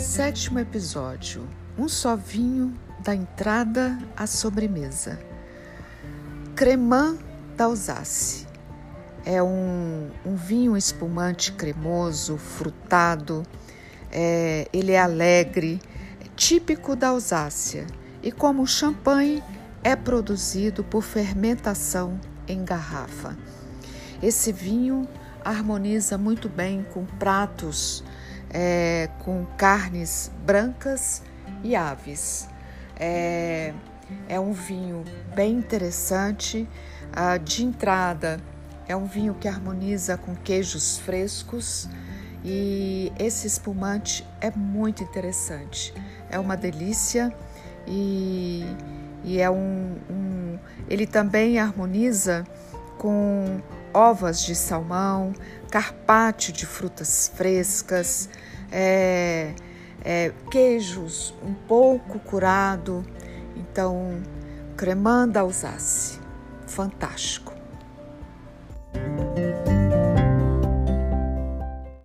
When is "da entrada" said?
3.04-3.98